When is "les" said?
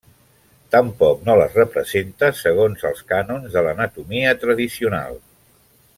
1.41-1.59